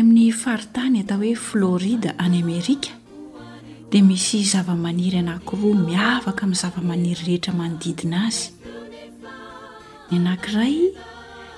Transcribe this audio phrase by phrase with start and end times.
[0.00, 2.99] amin'ny faritany hatao hoe florida any amerika
[3.90, 8.46] di misy zavamaniry anakiroa miavaka amin'ny zavamaniry rehetra manodidina azy
[10.10, 10.76] ny anankiray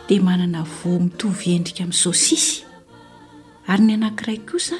[0.08, 2.64] dia manana vo mitovy endrika amin'ny sosisy
[3.70, 4.78] ary ny anankiray kosa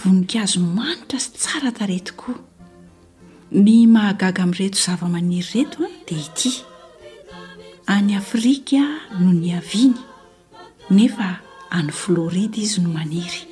[0.00, 2.36] vonink azomanitra sy tsara tareto koa
[3.64, 6.52] ny mahagaga amin'reto zavamaniry retoa dia ity
[7.86, 8.82] any afrika
[9.22, 9.94] noo ny aviny
[10.90, 11.38] nefa
[11.78, 13.46] any florida izy no maniry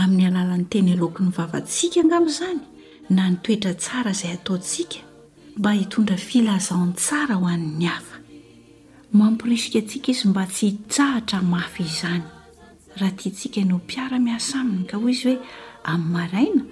[0.03, 2.61] amin'ny alalan'ny teny aloky nyvavatsikaangaozany
[3.11, 5.01] na ny toetra tsara izay ataontsika
[5.59, 8.17] mba hitondra filazantsara hoan'ny afa
[9.19, 12.25] mampirisika atsika izy mba tsy tsahatra mafy izany
[12.99, 15.39] raha ti tsika nyo mpiara-mias aminy ka ho izy hoe
[15.93, 16.63] an'ymaaina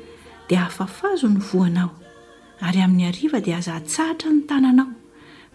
[0.49, 1.91] di ahafafazo ny voanao
[2.67, 4.91] ary amin'ny ariva di azatsahatra ny tananao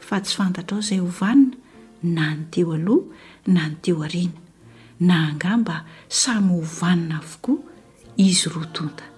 [0.08, 1.58] fa tsy fantatra ao izay hovanina
[2.04, 4.40] na ny teo aloha na ny teo ariana
[5.00, 7.58] na hangamba samy hovanina avokoa
[8.18, 9.09] izy roatonta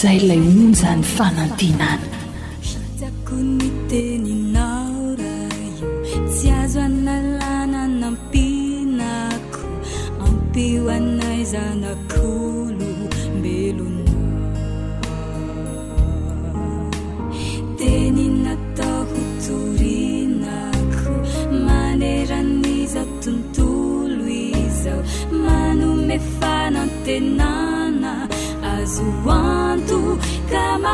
[0.00, 2.15] zay ilay ony zany fanantinana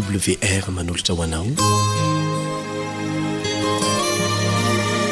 [0.00, 1.46] wr manolotra hoanao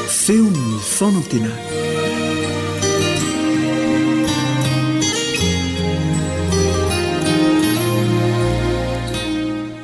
[0.08, 1.54] feon'ny fanantenana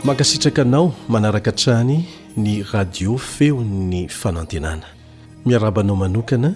[0.04, 2.04] mankasitraka anao manaraka ntrany
[2.36, 4.86] ny radio feon'ny fanantenana
[5.46, 6.54] miarabanao manokana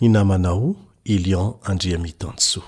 [0.00, 2.62] ny namanao elion andriamitanso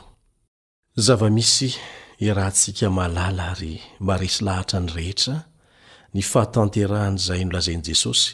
[0.96, 1.74] zava-misy
[2.22, 3.74] i raha ntsika mahalala ary
[4.08, 5.36] maresy lahatra ny rehetra
[6.14, 8.30] ny fahatanterahanyzay nolazainy jesosy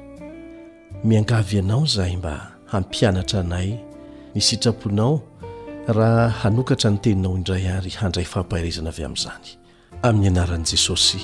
[1.03, 2.33] miangavy ianao izaay mba
[2.71, 3.69] hampianatra anay
[4.35, 5.23] ny sitraponao
[5.87, 9.49] raha hanokatra ny teninao indray ary handray fahampaharezana avy amin'izany
[10.01, 11.19] amin'ny anaran'i jesosy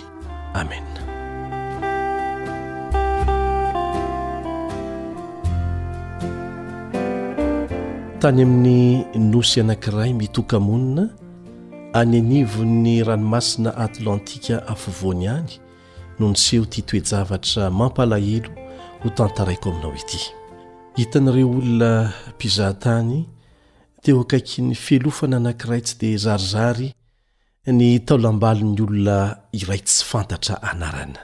[0.54, 1.01] amen
[8.22, 11.08] tany amin'ny nosy anankiray mitokamonina
[11.94, 15.58] anynivonny ranomasina atlantika afovoany any
[16.20, 18.50] no niseho ity toejavatra mampalahelo
[19.04, 20.20] ho tantaraiko aminao ity
[20.98, 23.26] hitanareo olona mpizahatany
[24.02, 26.94] teo akaiky ny felofana anankiray tsy dia zarizary
[27.66, 29.18] ny taolambalin'ny olona
[29.52, 31.20] iray tsy fantatra anarana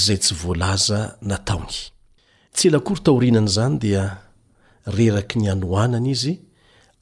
[0.04, 1.00] zay tsy voalaza
[1.30, 1.76] nataony
[2.54, 4.04] tsy elakory taorianana izany dia
[4.96, 6.34] reraky ny anohanana izy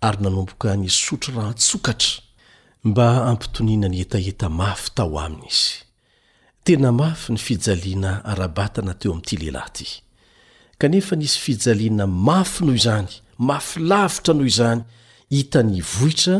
[0.06, 2.14] ary nanomboka nysotro rahtsokatra
[2.90, 5.72] mba ampitoniana ny etaeta mafy tao aminy izy
[6.64, 9.86] tena mafy ny fijaliana arabatana teo amin'ity lehilahy ity
[10.80, 13.10] kanefa nisy fijaliana mafy noho izany
[13.48, 14.80] mafylavitra noho izany
[15.36, 16.36] hita ny vohitra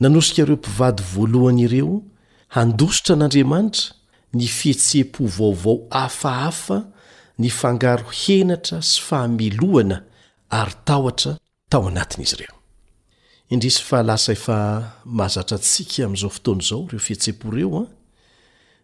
[0.00, 2.02] nanosikaireo mpivady voalohany ireo
[2.48, 3.92] handositra n'andriamanitra
[4.34, 6.78] ny fihetse-po vaovao hafahafa
[7.38, 10.02] ny fangaro henatra sy fahameloana
[10.50, 14.56] ary taotra tao anatin'izy reoidr fa lasa efa
[15.04, 17.95] mahazatra atsika am'izao foton zao reo fihetsep reoa ah,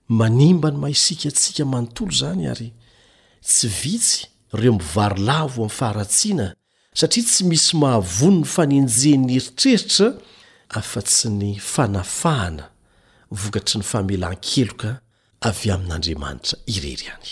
[0.08, 2.72] manimba ny mahaisikatsika manontolo zany ary
[3.44, 6.54] tsy vitsy reo mivarilavo amin'ny faharatsiana
[6.94, 10.06] satria tsy misy mahavony ny fanenje'ny eritreritra
[10.70, 12.64] afa-tsy ny fanafahana
[13.30, 14.90] vokatry ny famelan-keloka
[15.48, 17.30] avy amin'andriamanitra irery any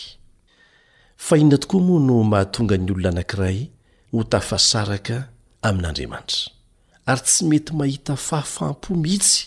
[1.17, 3.59] fainna tokoa moa no mahatonga ny olona anakiray
[4.12, 5.17] motafasaraka
[5.62, 6.49] amin'andriamanitra
[7.07, 9.39] ary tsy mety mahita fahafam-pomhitsy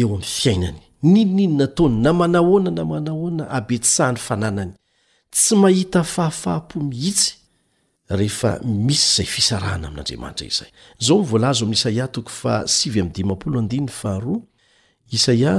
[0.00, 4.72] eoam'nyfiainany ninoniny nataony namanahona namanahona abetysahany fananany
[5.30, 7.34] tsy mahita fahafaha-po mihitsy
[8.10, 10.70] rehefa misy izay fisarahna amin'andriamanitra izay
[11.06, 11.76] zao mivolaz amiy
[15.16, 15.58] saia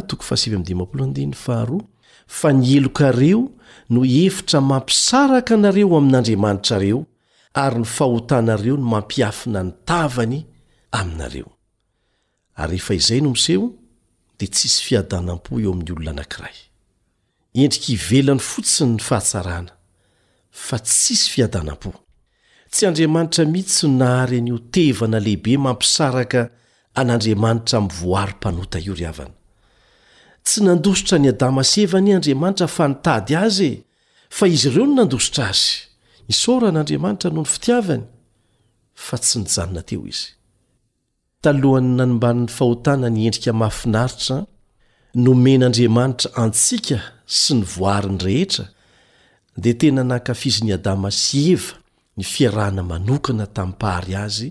[2.27, 3.51] fa nielokareo
[3.93, 7.05] no hefitra mampisaraka anareo amin'andriamanitrareo
[7.53, 10.45] ary ny fahotanareo no mampiafina ny tavany
[10.91, 11.49] aminareo
[12.79, 13.73] fizay nomseo
[14.37, 16.57] dia tsisy fiadanam-po eo amin'ny olona nankiray
[17.63, 19.73] endrika hivelany fotsiny ny fahatsarana
[20.65, 21.91] fa tsisy fiadanam-po
[22.71, 26.41] tsy andriamanitra mitsy nahary ny hotevana lehibe mampisaraka
[26.99, 29.35] an'andriamanitra minny voarym-panota ioryhavana
[30.45, 33.83] tsy nandosotra ny adama sevany andriamanitra fa nitady azy e
[34.37, 35.71] fa izy ireo no nandositra azy
[36.33, 38.03] isaora n'andriamanitra noho ny fitiavany
[39.05, 40.34] fa tsy nyjanona teo izy
[41.45, 44.37] talohany nanombanin'ny fahotana ny endrika mahafinaritra
[45.25, 46.97] nomenaandriamanitra antsika
[47.39, 48.63] sy ny voariny rehetra
[49.63, 51.73] dia tena nankafiziny adama sy eva
[52.17, 54.49] ny fiarahna manokana tamin'pahary azy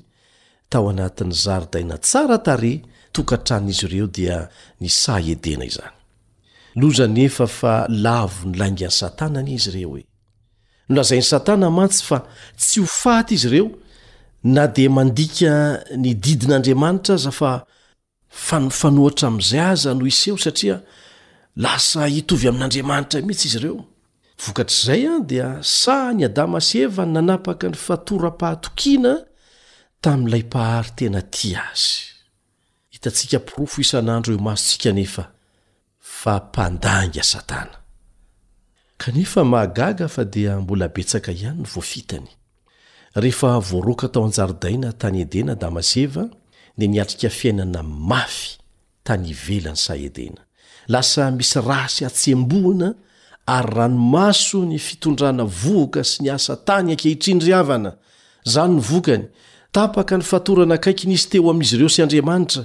[0.71, 2.75] tao anatin'ny zaridaina tsara tare
[3.15, 4.39] tokantran'izy ireo dia
[4.81, 5.93] ny sah edena izany
[6.81, 7.75] loza nefa fa
[8.07, 10.05] lavo nylaingan'ny satanany izy ireo hoe
[10.89, 12.19] nolazain'ny satana mantsy fa
[12.61, 13.69] tsy ho fata izy ireo
[14.45, 17.53] na dia mandika nididin'andriamanitra aza fa
[18.49, 20.77] fanofanoatra amiizay aza no hiseho satria
[21.65, 23.81] lasa hitovy amin'andriamanitra mintsy izy ireo
[24.45, 25.49] vokatr'izay a dia
[25.81, 29.15] saha ny adama sy evay nanapaka ny fatorapahatokiana
[30.03, 31.95] taminilay pahary tena ty azy
[32.93, 35.25] hitantsika pirofo isan'andro eo masotsika nefa
[36.21, 40.07] fapandanga satanahagaga
[40.69, 41.33] dla beska
[42.21, 42.23] i
[43.16, 46.25] rehefa voaroaka tao anjarydaina tany edena damas eva
[46.78, 48.47] dia niatrika fiainana mafy
[49.04, 50.40] tany ivelany say edena
[50.92, 52.88] lasa misy ra sy atseamboana
[53.54, 57.92] ary ranomaso ny fitondrana voka sy ny asa tany ankehitrindry havana
[58.52, 59.25] zany ny vokany
[59.73, 62.62] tapaka ny fatorana akaikiny izy teo amin'izy ireo sy andriamanitra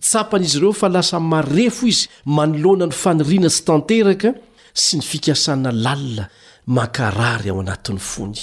[0.00, 4.34] tsapan'izy ireo fa lasa marefo izy manoloana ny faniriana sy tanteraka
[4.74, 6.28] sy ny fikasana lalina
[6.76, 8.42] makarary ao anatin'ny fony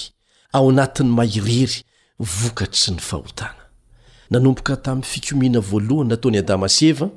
[0.55, 1.81] ao anatin'ny mairery
[2.41, 3.67] vokat sy ny fahotana
[4.31, 7.07] nanomboka tamin'ny fikomina voalohany nataony adama sy eva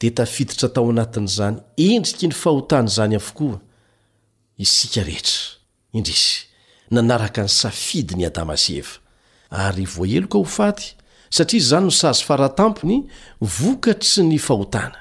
[0.00, 1.58] dia tafiditra tao anatin'izany
[1.90, 3.58] endriky ny fahotana izany avokoa
[4.64, 5.40] isika rehetra
[5.98, 6.38] indrisy
[6.94, 8.94] nanaraka ny safidy ny adama sy eva
[9.66, 10.88] ary voaheloka ho faty
[11.36, 12.96] satria izany no sazy faratampony
[13.58, 14.98] vokatsy ny fahotana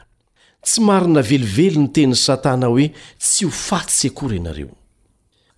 [0.67, 2.89] tsy marina velively ny tenin'ny satana hoe
[3.23, 4.75] tsy ho faty sy akory ianareo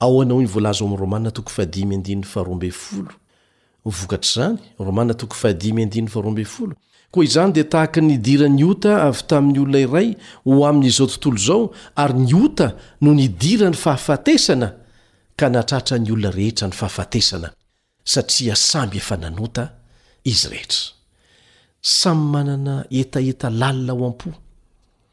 [0.05, 2.59] aoanao ny voalaza oa'y romana toko adroo
[3.97, 4.45] vokatra
[5.41, 6.75] zanyra
[7.13, 10.07] koa izany dia tahaka nidira ny ota avy tamin'ny olona iray
[10.45, 11.61] ho amin'izao tontolo zao
[12.03, 12.67] ary ny ota
[13.03, 14.69] no nidira ny fahafatesana
[15.39, 17.51] ka natratra ny olona rehetra ny aaaesaa
[18.29, 19.63] saia sambyenaota
[20.31, 20.83] iz ehetra
[21.93, 24.29] samy manana etaeta lalina ao am-po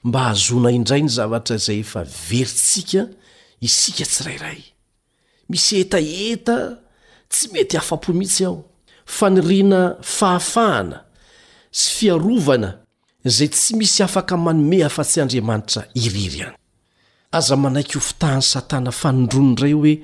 [0.07, 3.09] mba hahazona indray ny zavatra zay efa verisikaisa
[4.17, 4.63] srary
[5.49, 6.57] misy eta eta
[7.33, 8.61] tsy mety hafa-pomihitsy aho
[9.07, 10.99] fa nirina fahafahana
[11.81, 12.71] sy fiarovana
[13.25, 16.55] izay tsy misy afaka manome a fa tsy andriamanitra iriry any
[17.39, 19.95] aza manaiky ho fitahan'ny satana fanondronydray hoe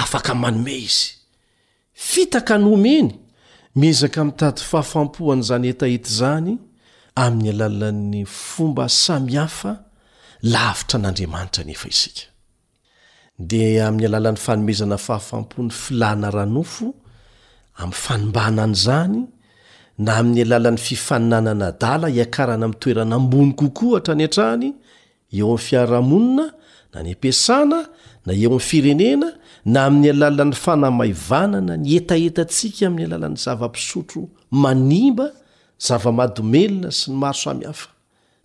[0.00, 1.08] afaka manome izy
[2.10, 3.08] fitaka nyomeny
[3.76, 6.54] mezaka mi'tady fahafampohany izany etaeta izany
[7.24, 9.72] amin'ny alalan'ny fomba samy hafa
[10.52, 12.24] lavitra n'andriamanitra nefa isika
[13.38, 16.94] di amin'ny alalan'ny fanomezana fahafampon'ny filana ranofo
[17.78, 19.26] amin'ny fanombanana zany
[19.98, 24.68] na amin'ny alalan'ny fifaninanana dala hiakarana ami' toerana ambony kokoa atrany antrahany
[25.32, 26.46] eo ami' fiaramonina
[26.94, 27.80] na ny ampiasana
[28.26, 29.28] na eo am'n firenena
[29.72, 34.22] na amin'ny alalan'ny fanamaivanana ny etaetatsika amin'ny alalan'ny zavampisotro
[34.64, 35.26] manimba
[35.86, 37.86] zava-madomelona sy ny maro samihafa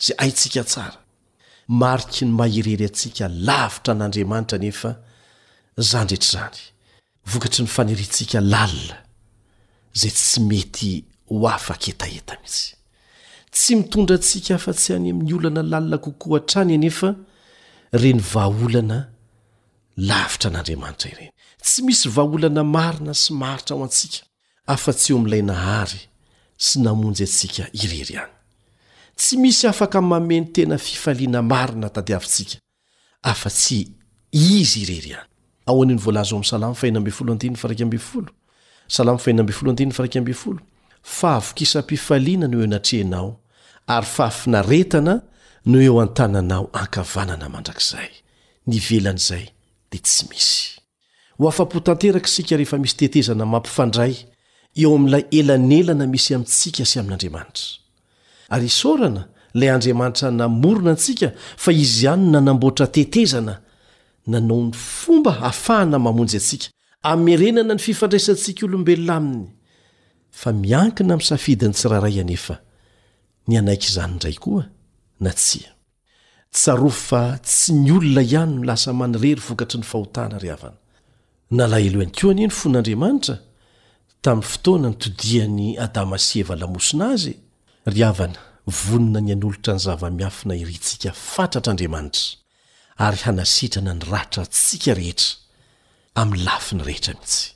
[0.03, 0.98] zay aitsika tsara
[1.69, 4.91] mariky ny mah irery atsika lavitra an'andriamanitra nefa
[5.89, 6.59] zany dretra zany
[7.31, 8.97] vokatry ny faniritsika lalila
[9.99, 10.91] zay tsy mety
[11.29, 12.73] ho afak eta eta mhisy
[13.53, 17.09] tsy mitondra atsika afa-tsy hany amin'ny olana lalina koko hatrany enefa
[18.01, 18.97] reny vaaolana
[20.09, 21.29] lavitra an'andriamanitra ireny
[21.65, 24.19] tsy misy vaaolana marina sy maharitra ho antsika
[24.75, 26.01] afa-tsy eo ami'lay nahary
[26.65, 28.38] sy namonjy atsika irery any
[29.19, 32.55] tsy misy afaka mameny tena fifaliana marina tady avintsika
[33.21, 33.85] afa-tsy
[34.31, 35.15] izy irery
[41.01, 43.29] fa avokisampifalina no eo natrenao
[43.87, 45.13] ary faafinaretana
[45.71, 48.09] no eo antananao hankavanana mandrakizay
[48.71, 49.45] nivelan'zay
[49.91, 50.57] di tsy misy
[51.37, 54.13] ho afa-po tanteraka isika rehefa misy tetezana mampifandray
[54.83, 57.63] eo amilay elanelana misy amintsika sy amin'andriamanitra
[58.49, 59.23] ary isorana
[59.59, 61.27] lay andriamanitra namorona antsika
[61.63, 63.53] fa izy ihany n nanamboatra tetezana
[64.31, 66.67] nanao ny fomba hafahana mamonjy atsika
[67.11, 69.43] amerenana ny fifandraisantsika olombelona aminy
[70.39, 72.55] fa miankina misafidiny tsi raharay anefa
[73.47, 74.63] ny anaiky izany indray koa
[75.23, 75.71] na tsia
[76.55, 80.77] tsarof fa tsy mi olona ihany nolasa manorery vokatry ny fahotana ry havana
[81.57, 83.35] na laelo iany ko anie ny fon'andriamanitra
[84.23, 87.33] tamin'ny fotoana ny todian'ny adama sy eva lamosona azy
[87.89, 92.37] ryavana vonona ny an'olotra ny zava-miafina iryntsika fantratr'andriamanitra
[93.05, 95.37] ary hanasitrana ny ratra tsika rehetra
[96.21, 97.53] amin'ny lafiny rehetra mihitsy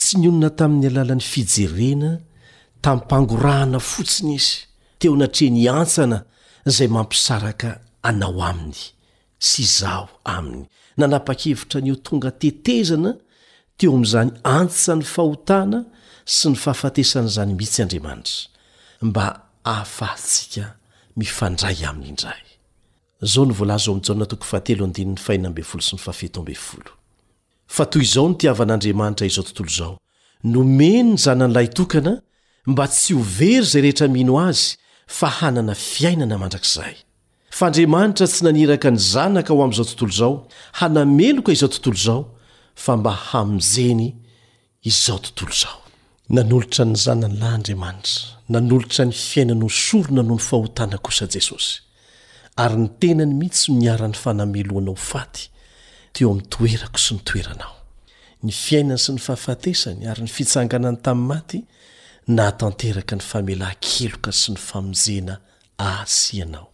[0.00, 2.12] tsy ny onona tamin'ny alalan'ny fijerena
[2.84, 4.66] tampangorahana fotsiny izy
[5.00, 6.18] teo natre ny antsana
[6.70, 7.70] izay mampisaraka
[8.08, 8.82] anao aminy
[9.48, 10.62] sy izaho aminy
[11.00, 13.12] nanapa-kevitra anio tonga tetezana
[13.80, 15.80] teo amin'izany antsa ny fahotana
[16.36, 18.44] sy ny fahafatesan'izany mitsy andriamanitra
[19.06, 19.26] mba
[19.66, 20.16] fa
[27.90, 29.98] toy izao nitiavan'andriamanitra izao tontolo zao
[30.42, 32.22] nomeno ny zanany lay tokana
[32.66, 34.76] mba tsy ho very zay rehetra mino azy
[35.06, 36.94] fa hanana fiainana mandrakizay
[37.50, 40.48] fa andriamanitra tsy naniraka ny zanaka ho amy izao tontolo zao
[40.78, 42.22] hanameloka izao tontolo zao
[42.74, 44.14] fa mba hamozeny
[44.82, 45.85] izao tontolo zao
[46.28, 51.80] nanolotra ny zanany lahy andriamanitra nanolotra ny fiainana o sorona noho ny fahotana kosa jesosy
[52.58, 55.44] ary ny tenany mihitsy niara-n'ny fanameloana ho faty
[56.12, 57.74] teo amin'ny toerako sy ny toeranao
[58.42, 61.60] ny fiainany sy ny fahafatesany ary ny fitsanganany tamin'ny maty
[62.36, 65.36] na tanteraka ny famela keloka sy ny famonjena
[65.78, 66.68] aasianao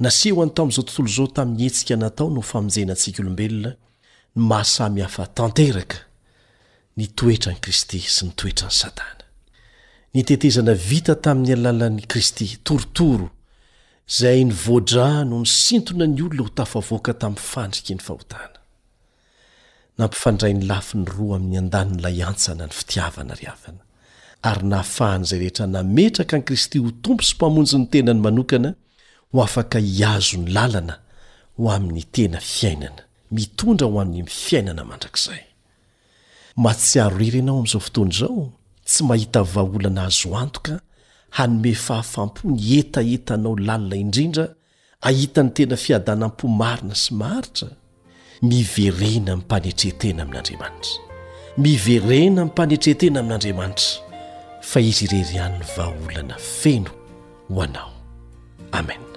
[0.00, 5.98] naseho any tamin'izao tontolo izao tamin'ny hetsika natao no famonjenantsika olombelona ny mahasami hafa tanteraka
[6.98, 9.26] ny toetra n'i kristy sy ny toetrany satana
[10.14, 13.28] nytetezana vita tamin'ny alalan'ny kristy torotoro
[14.18, 18.58] zay ny voadraha no misintona ny olona ho tafavoaka tamin'ny fandriky ny fahotana
[20.00, 23.80] nampifandray ny lafi ny roa amin'ny an-danin'ilay antsana ny fitiavana ry havana
[24.50, 28.70] ary nahafahan'izay rehetra nametraka n'y kristy ho tompo sy mpamonjy ny tenany manokana
[29.32, 30.94] ho afaka hiazony lalana
[31.56, 33.02] ho amin'ny tena fiainana
[33.36, 35.42] mitondra ho aminy m fiainana mandrak'zay
[36.56, 38.52] matsiaro rere anao amin'izao fotoany izao
[38.86, 40.80] tsy mahita vaaolana azo antoka
[41.30, 44.46] hanome fahafampo ny etaentanao lalina indrindra
[45.00, 47.68] ahita ny tena fiadanam-po marina sy maharitra
[48.50, 51.00] miverena my mpanetrehtena amin'andriamanitra
[51.64, 53.92] miverena my mpanetrehtena amin'andriamanitra
[54.70, 56.90] fa izy irery hany vaaolana feno
[57.54, 57.92] ho anao
[58.72, 59.11] amen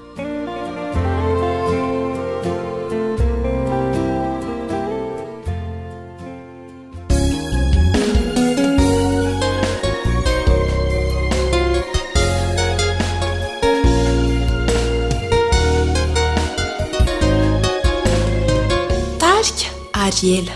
[20.24, 20.56] iela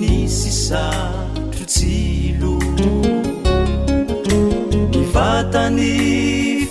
[0.00, 2.52] ni sisatrosilo
[4.92, 5.92] mi fatany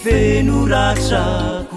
[0.03, 1.76] venoratrako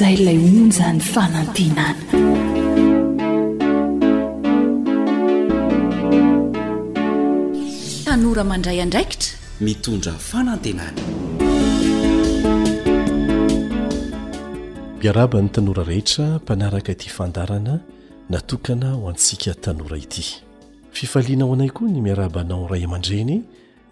[0.00, 1.94] zaylay onzany fanantenana
[8.04, 9.32] tanora mandray andraikitra
[9.66, 11.02] mitondra fanantenana
[15.02, 17.74] miaraba n'ny tanora rehetra mpanaraka ity fandarana
[18.32, 20.24] natokana ho antsika tanora ity
[20.96, 23.34] fifalianao anay koa ny miarabanao ray aman-dreny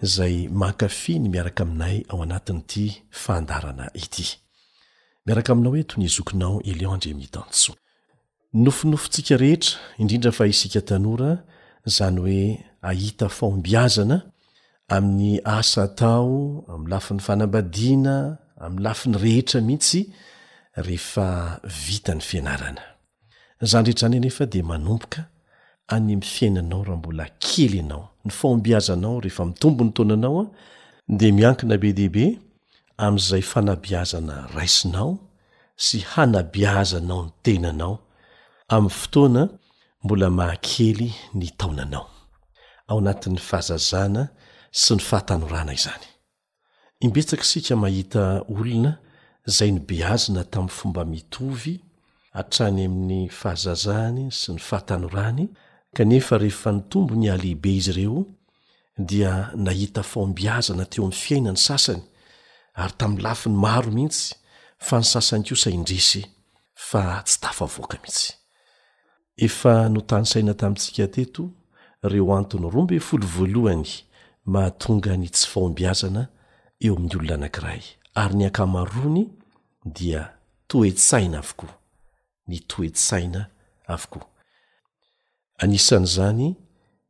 [0.07, 2.85] izay makafi ny miaraka aminay ao anatin'ity
[3.25, 4.27] fandarana ity
[5.29, 7.71] miaraka aminao hoe toyny zokinao eleondre mihitantso
[8.65, 11.31] nofinofontsika rehetra indrindra fa isika tanora
[11.97, 12.41] zany hoe
[12.91, 14.17] ahita faombiazana
[14.97, 16.31] amin'ny asa atao
[16.75, 18.17] amylafin'ny fanambadiana
[18.65, 20.01] ami'y lafin'ny rehetra mihitsy
[20.87, 21.27] rehefa
[21.85, 22.85] vita ny fianarana
[23.71, 25.21] zany rehetra zany nefa de manomboka
[25.95, 30.45] any mifiainanao raha mbola kely ianao ny faombiazanao rehefa mitombo ny taonanaoa
[31.19, 32.25] de miankina be dehibe
[32.99, 35.11] amin'izay fanabiazana raisinao
[35.87, 37.95] sy hanabeazanao ny tenanao
[38.75, 39.43] amin'ny fotoana
[40.05, 42.07] mbola mahakely ny taonanao
[42.91, 44.23] ao anatin'ny fahazazana
[44.83, 46.07] sy ny fahatanorana izany
[47.07, 48.23] ibetsaka sika mahita
[48.57, 48.93] olona
[49.57, 51.75] zay ny beazina tamin'ny fomba mitovy
[52.41, 55.47] atrany amin'ny fahazazany sy ny fahatanorany
[55.97, 58.27] kanefa rehefa ny tombo ny alihibe izy ireo
[59.09, 59.33] dia
[59.65, 62.03] nahita faombiazana teo amin'ny fiainany sasany
[62.79, 64.35] ary tamin'ny lafiny maro mihitsy
[64.87, 66.23] fa ny sasany kosaindrisy
[66.89, 68.31] fa tsy tafa avoaka mihitsy
[69.47, 71.43] efa notanysaina tamintsika teto
[72.13, 73.89] reo antony rombe folo voalohany
[74.53, 76.23] mahatonga ny tsy fahombiazana
[76.87, 77.83] eo amin'ny olona anankiray
[78.23, 79.23] ary ny akamarony
[79.97, 80.23] dia
[80.71, 81.75] toetsaina avokoa
[82.49, 83.43] ny toetsaina
[83.95, 84.27] avokoa
[85.63, 86.49] anisan'izany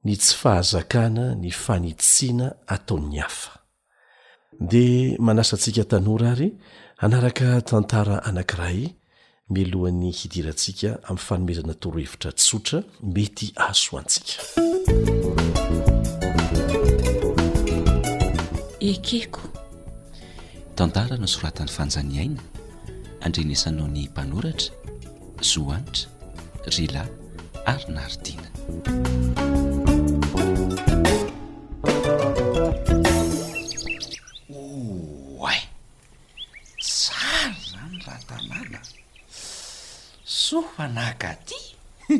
[0.04, 3.57] ny tsy fahazakana ny fanitsiana ataon'ny afa
[4.60, 6.52] dia manasantsika tanora ary
[6.98, 8.80] anaraka tantara anankiray
[9.54, 12.78] milohan'ny hidirantsika amin'ny fanomerana torohevitra tsotra
[13.14, 14.34] mety ahasoantsika
[18.90, 19.42] ekeko
[20.78, 22.42] tantara no soratan'ny fanjaniaina
[23.26, 24.70] andrenesanao ny mpanoratra
[25.50, 26.08] zoanitra
[26.76, 27.02] rela
[27.72, 28.48] ary naardina
[35.46, 35.60] oae
[36.94, 38.80] sary zany raha tanàna
[40.44, 41.58] sofanaka ty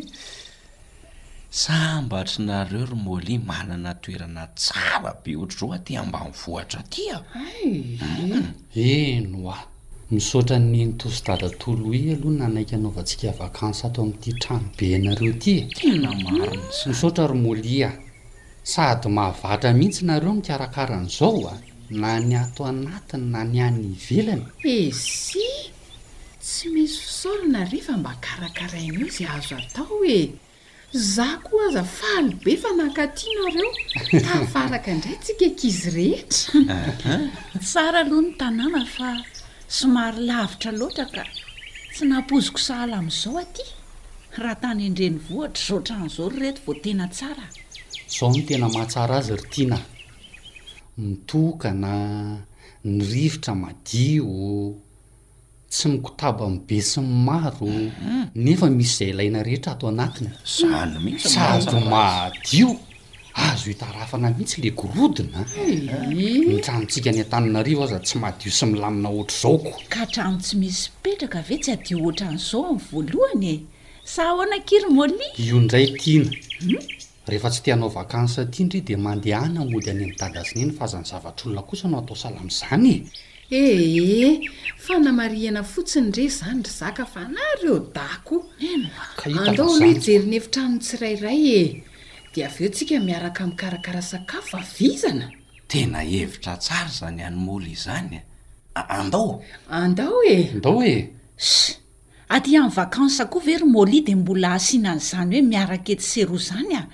[1.51, 7.17] sambatry nareo romolia manana toerana jala be ohatr roa ty ambani vohatra tya
[8.75, 9.65] eno a eh,
[10.11, 16.51] misaotra ninytoso dada toloi aloha nanaika anaovatsika avakansaatao amin'ity trano be anareo tyanamar
[16.87, 17.89] misaotra romôlia
[18.73, 21.55] sady mahavatra mihitsy nareo nikarakaran' zaoa
[21.90, 25.70] na ny ato anatiny na ny anyivelany esy eh,
[26.40, 30.29] tsy misy fisaoolina rehefa mba karakaraina io zy azo atao hoe eh.
[30.92, 33.72] zah ko aza falo be fa nakatiana reo
[34.27, 36.62] tafaraka indray tsika kizy rehetra
[37.61, 39.09] tsara aloha ny tanàna fa
[39.68, 41.24] somary lavitra loatra ka
[41.94, 43.64] tsy nampoziko sahala amin'izao aty
[44.42, 47.46] raha tany endreny vohatra zao tran'izao ro reto vo tena tsara
[48.16, 49.79] zao no tena mahatsara azy ry tiana
[50.99, 52.37] mitokana
[52.85, 54.75] nirivotra madio
[55.71, 58.27] tsy mikotaba n be sy ny maro mm-hmm.
[58.35, 60.31] nefa misy zay laina rehetra ato anatiny
[61.25, 62.75] saado madio
[63.35, 65.47] azo hitarafana mihitsy le gorodina
[66.49, 71.39] nytranontsika ny an-taninarivo aza tsy mahadio sy milamina ohatra zaoko ka hatrano tsy misy ipetraka
[71.39, 73.57] ave tsy adio otra n'zao amvoalohany e
[74.05, 76.31] sa ahoana kirmoni io ndray tiana
[76.61, 76.98] hmm?
[77.29, 81.88] rehefa tsy tianao vakansa ty indri dia mandehaana mody any inidagasinany fazany zavatra olona kosa
[81.88, 83.05] no atao salam'izany
[83.51, 84.49] e ehe
[84.85, 88.37] fa namarihana fotsiny rey izany ry zaka fa nareo dako
[89.45, 91.64] andao nohoe jeri ny hevitra ny tsirairay e
[92.35, 95.29] di av eo ntsika miaraka mi'karakara sakafo avizana
[95.69, 98.21] tena hevitra tsara zany hany moli izany e.
[98.75, 100.97] a andao andao eh andao e
[101.37, 101.77] sy
[102.29, 106.41] aty amin'ny vakansa koa ve ry môli dia mbola asiana an'izany hoe miaraka etsy seroa
[106.41, 106.85] izany a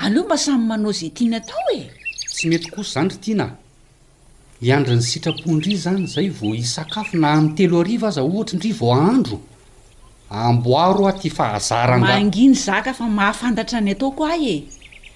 [0.00, 1.80] aleo mba samy manao izay tiany atao e
[2.32, 3.46] tsy mety kosy zaydry tiana
[4.60, 9.40] hiandryny sitrapoindri zany zay vao isakafo na antelo ariva aza ohatry ndry vao andro
[10.30, 14.64] amboaro ao ty fahazarany maanginy zaka fa mahafantatra any atao ko ah e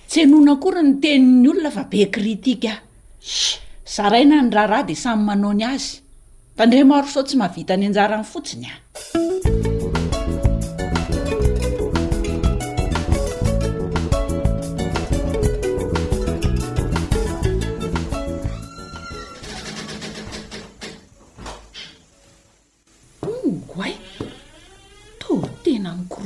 [0.09, 2.79] tsy anonakora ny teni'ny olona fa be kritikas
[3.95, 6.03] zaraina ny raharaha de samy manao ny azy
[6.57, 8.75] tandra maro sao tsy mahavita ny anjara an'y fotsiny a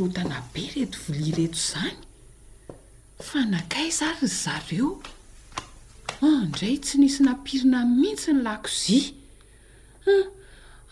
[0.06, 1.94] htana be reto volia reto zany
[3.28, 4.90] fa nakay sary zareo
[6.24, 9.02] ah, ndray tsy nisy nampirina mihitsy ny lakozia
[10.12, 10.26] ah,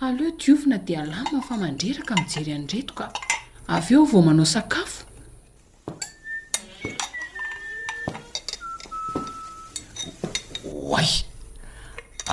[0.07, 3.05] aleo diovina de alamima famandreraka mijery anyretoka
[3.75, 5.01] avy eo vao manao sakafo
[10.91, 11.09] way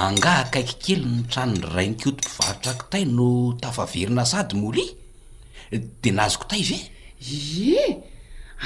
[0.06, 3.30] angaakaikykely ny tranondy rainkoto-pivarotrakitay no
[3.62, 4.86] tafaverina sady oli
[5.80, 6.80] de nazokotay ve
[7.20, 8.04] ie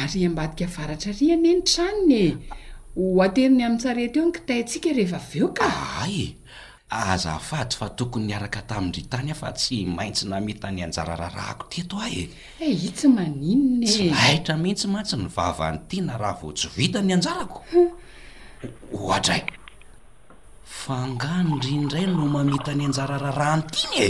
[0.04, 2.38] ary ambadika avaratra riane ny tranony e
[2.98, 6.16] ho ateriny amin'ny tsarety eo n kitayntsika rehefa av eo kaay
[6.90, 11.96] azafady fa tokony niaraka tamindry tany ah fa tsy maintsy namita any anjara rarahako teto
[12.06, 12.28] ahy e
[12.60, 14.14] e i tsy maninonytsy e.
[14.26, 17.58] aitra mihitsy matsy ny vavanytyna raha voatsovita ny anjarako
[18.98, 19.44] ohatra y
[20.82, 24.08] fanganodryndray no mamita any anjara raharahantinye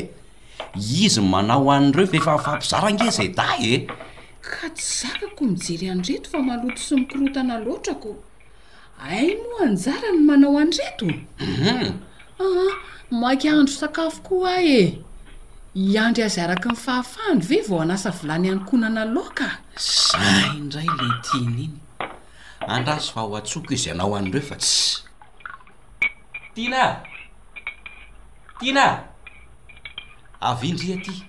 [0.76, 3.82] izy manao an'ireo fa efa mifampizara nge zay day e eh?
[4.46, 8.12] ka tsy zaka ko mijery andreto fa maloto sy mikorotana loatrako
[9.16, 11.18] ain moa anjara ny manao andretouum
[11.48, 11.92] mhm.
[12.44, 12.74] aa ah,
[13.22, 14.88] maky andro sakafokoa a eh?
[15.80, 19.48] e iandry azy araky nifahafandry ve vao anasa volany anikonana loaka
[19.90, 21.74] zay indray le tiany iny
[22.76, 24.82] andraso vaho atsoko izy anao an'dreo fa tsy
[26.56, 26.82] tina
[28.60, 28.86] tina
[30.42, 31.24] avyndryaty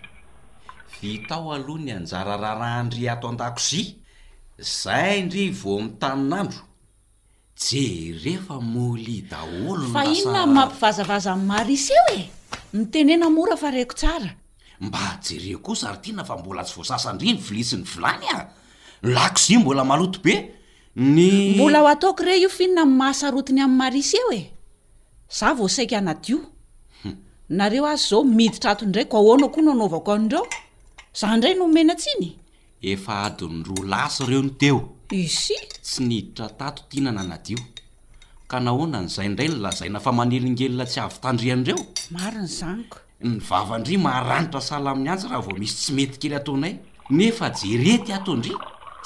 [1.01, 3.95] vita o aloha ny anjara raharah andry atao andakozia
[4.83, 6.61] zay ndry vo mitaninandro
[7.71, 12.31] je rehfa molya daolo n fa inona n mammpivazavaza am'marisy eo e
[12.73, 14.35] mitenena mora fa raiko tsara
[14.81, 18.49] mba jereo kosa ary tyana fa mbola tsy voasasany ri ny vilisin'ny vilany a
[19.03, 20.35] lakozia mbola maloto be
[20.97, 24.53] ny mbola ho ataoko re io finona n mahasarotiny ami'ny marisy eo e
[25.29, 26.58] za vo saika anado
[27.49, 30.45] nareo azy zao miditra atoindrayko ahoana koa no anaovako adreo
[31.19, 32.29] za ndray nomenatsyiny
[32.91, 34.79] efa adiny ro lasy ireo ny teo
[35.25, 37.59] isy tsy niditra tato tiana nanadio
[38.51, 41.79] ka nahoana n'izaiindray nylazai na famanelingelona tsy avytandrian'ireo
[42.17, 46.37] mari ny zanyko ny vavandri maranitra sahla amin'ny atsy raha vao misy tsy mety kely
[46.41, 46.75] ataonay
[47.19, 48.53] nefa jerety atondri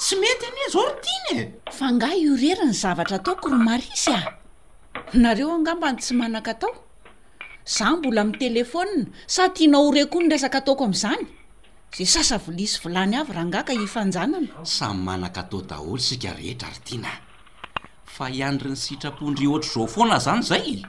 [0.01, 1.41] tsy mety ane zao ry tianye
[1.79, 4.21] fa ngah iorery ny zavatra ataoko rymarisy a
[5.23, 6.73] nareo ongambany tsy manaka atao
[7.65, 11.23] zah mbola ami' telefônina sa tiana orekoa ny resaka ataoko am'izany
[11.95, 17.13] zay sasa volisy volany avy rangaka hifanjanana samy manaka atao daholy sika rehetra ry tiana
[18.15, 20.81] fa hiandry ny sitrapondry ohatr' zao foana zany zay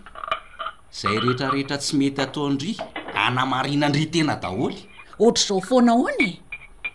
[1.00, 2.72] zay rehetrarehetra tsy mety ataondri
[3.26, 4.78] anamarina ndrytena daholy
[5.24, 6.30] oatr' zao foana hoanye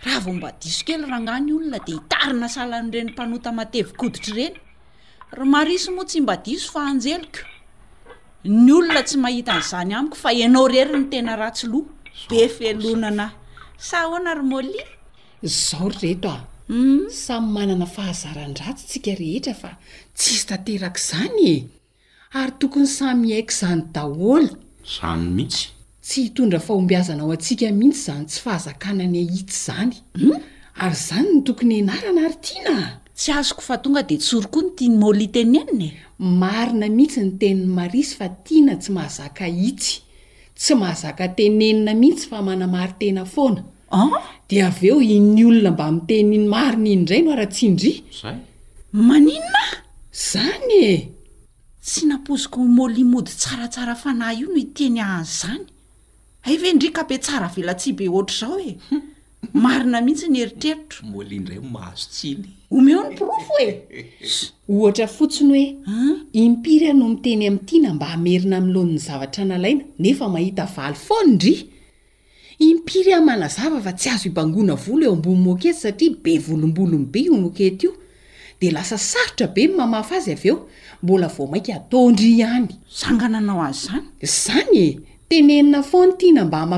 [0.03, 4.55] raha vo mbadiso kely rangany olona de hitarina salan' ireny mpanota matevikoditry reny
[5.37, 7.39] ry marisy moa tsy mbadiso fa anjeliko
[8.47, 11.89] ny olona tsy mahita an'izany amiko fa ianao rery ny tena ratsy loha
[12.29, 13.33] be felonana
[13.77, 14.79] sa ahoana rymoli
[15.43, 17.09] zao ryreto a hmm?
[17.09, 19.69] samy manana fahazaran-dratsytsika rehetra fa
[20.15, 21.55] tsisy tanteraka izany e
[22.39, 24.55] ary tokony samyhaiko izany dahola
[24.95, 25.73] zany mihitsy
[26.07, 30.37] tsy hitondra fahombiazanao antsika mihitsy izany tsy fahazakana ny ahita e izany hmm?
[30.83, 35.25] ary izany no tokony anarana ary tiana tsy azoko fa tonga dia tsorykoa notiany moly
[35.35, 35.93] tenenina e
[36.41, 39.93] marina mihitsy ny teniny marisy fa tiana tsy mahazaka hitsy
[40.59, 44.09] tsy mahazaka tenenina mihitsy fa manamary tena foana ah?
[44.49, 48.31] dia av eo iny olona mba mi tenyny marina iny indray no ara-tsindria
[49.07, 49.71] maninona a
[50.13, 51.11] izany e
[51.85, 55.65] tsy nampoziko molimody tsaratsara fanahy io no iteny ahany izany
[56.47, 58.71] ay ve indrikabe tsara velatsi be ohatra izao e
[59.63, 60.99] marina mihitsy ny heritreritro
[62.71, 64.13] omo nprofo e
[64.69, 70.65] ohatra fotsiny hoe impiry a no miteny amin'nytiana mba hamerina amnylonin'ny zavatra nalaina nefa mahita
[70.75, 71.63] valy fo ny dria
[72.59, 77.19] impirya mana zava fa tsy azo ibangona volo eo amboni mokety satria be volombolon be
[77.19, 77.91] iomokety io
[78.61, 80.69] dia lasa sarotra be nf azy av eo
[81.03, 84.99] mbola vao maika ataondry iany sanganaoazzany zany e
[85.29, 86.69] tenenina fo n iana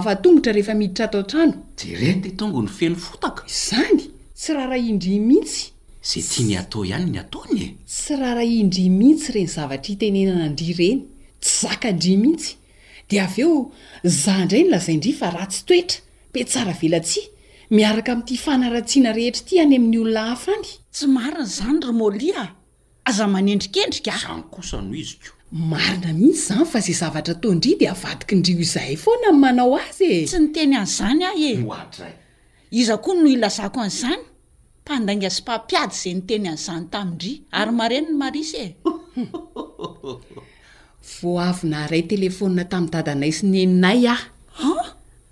[4.62, 10.44] rzanyhhr zay tyany atao ihany ny ataony e tsy raharaha iindri mihitsy ireny zavatra hitenenana
[10.48, 11.00] aindri ireny
[11.42, 12.56] tsy zakaindri mihitsy
[13.10, 13.58] de avy eo
[14.04, 17.24] za ndrany lazay indri fa raha tsy toetra mbe tsara velatsia
[17.70, 22.46] miaraka ami'ity fanaratsiana rehetry ity any amin'ny olona haf any tsy marina zany romôli a
[23.06, 27.86] aza manendrikendrika aany kosa noho izy ko marina mihitsy zany fa izay zavatra taoindri di
[27.94, 32.14] avadiky ndrio izahy foana amny manao azy e tsy nyteny an'izany ahy ehoadray
[32.82, 34.31] iza koa noho ilazakoan'zany
[34.92, 38.68] andanga a sy mpampiady zay ny teny an'izany tamindry ary mareno ny marisy e
[41.20, 44.74] voaavina iray telefonina tamin'ny dadanay sineninay aho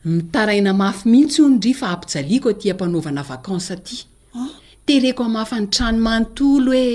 [0.06, 3.98] mitaraina mafy mihitsy o ny dry fa ampijaliako tyampanaovana vakansy ty
[4.86, 6.90] tereko amafy ny trano manontolo e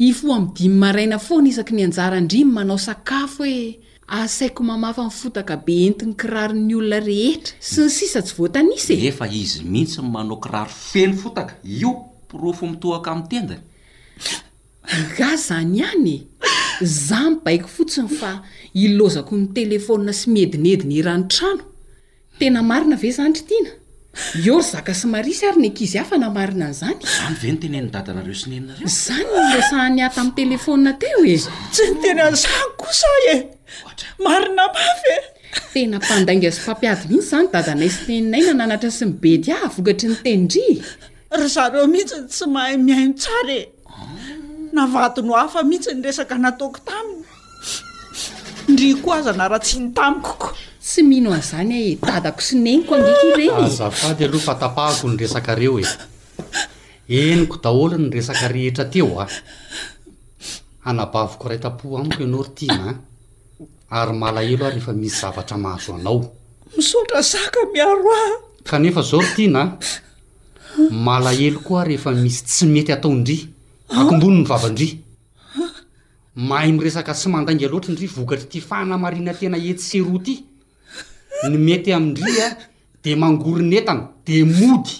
[0.00, 3.60] i fo amn'ny dimy maraina fona isaky ny anjara indriny manao sakafo e
[4.08, 8.96] asaiko mamafa in fotaka be entin'ny kirari ny olona rehetra sy ny sisa tsy voatanisye
[9.08, 11.94] efa izy mihitsy manao kirary feny fotaka io
[12.32, 13.60] rofo mitohaka am'nytenany
[15.16, 16.22] ga zany iany e
[16.84, 18.40] za mibaiko fotsiny fa
[18.74, 21.64] ilozako ny telefônna sy mihedinyediny irany trano
[22.38, 23.70] tena marina ve zany try tiana
[24.44, 28.36] eo ry zaka sy marisy ary ny ankizy hafa na marina an'izanyny ve notenndanaeo
[28.84, 29.24] zany
[29.54, 31.38] rasany ata amin'ny telefônia te o e
[31.72, 32.66] tsy ntenanzanya
[34.24, 35.18] mary nabavy e
[35.72, 40.64] tena mpandainga sy mfampiady mihitsy zany dadanay sineninay na nanatra sy mibedy ah vokatry nyteniindri
[41.40, 43.62] r zareo mihitsy tsy mah miaino tsara e
[44.74, 47.26] navatino afa mihitsy ny resaka nataoko taminy
[48.72, 50.48] ndri ko aza na rahatsiany tamikoko
[50.86, 55.86] tsy mihino a izany tadako e, sineniko angiko renyazafady aloha fatapahako ny resakareo e
[57.32, 59.30] eniko daholo ny resaka rehetra teo a ah.
[60.90, 62.96] anabavyko ray tapo amiko ianao ry tina ah.
[63.98, 66.20] ary malahelo ah rehefa misy zavatra mahazo anao
[66.76, 68.22] misotra zaka miaro a
[68.68, 69.62] kanefa zao rtiana
[71.06, 73.44] malahelo ko a rehefa misy tsy mety ataoindria
[73.98, 74.94] ako mbony ny vavaindria
[76.48, 80.34] mahay m'resaka sy mandainga loatra indri vokatra ty fanamariana tena etseroaty
[81.50, 82.48] ny mety amindri a
[83.04, 84.96] de mangoron entana de mody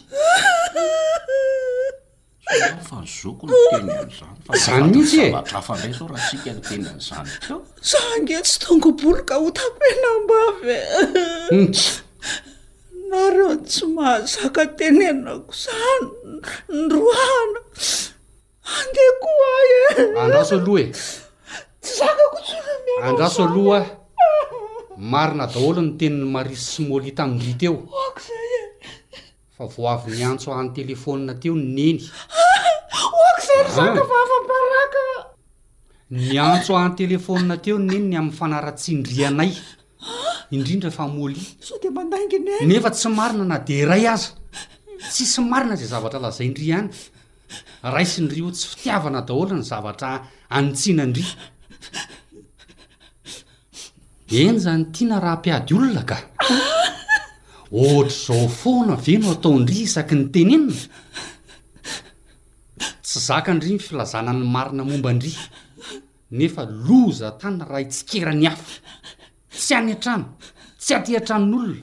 [2.53, 3.21] zany mihitsy
[4.53, 5.01] ezange
[8.41, 8.41] tsy e!
[8.65, 10.41] tongok-oenamb a
[11.51, 11.71] hmm.
[13.11, 16.07] nareo tsy mahhazaka tenenako zany
[16.85, 17.61] nroana
[18.77, 20.59] andekoaaaaoh
[23.01, 23.81] etanraso aloha
[25.13, 27.75] marina daholo ny tenin'ny marisy smolita aminriteo
[29.69, 31.99] vo avy ny antso ahny telefônina teo nyneny
[36.17, 39.53] ny antso ahny telefônina teo neniny amin'ny fanaratsiandrianay
[40.55, 41.39] indrindra efamolid
[42.67, 44.33] nefa tsy marina na de iray aza
[45.11, 46.91] tsisy marina izay zavatra lazaindri any
[47.83, 51.27] raisiny ri o tsy fitiavana daholo ny zavatra anitsianandria
[54.43, 56.17] eny zany tia na raha mpiady olona ka
[57.73, 60.77] ohatr' izao foana ve no ataoindri isaky ny tenenona
[63.07, 65.43] tsy zaka ndri ny filazana ny marina mombandrya
[66.39, 68.75] nefa loza tana raha itsikerany hafa
[69.61, 70.29] tsy any an-trano
[70.83, 71.81] tsy aty an-tranon'olona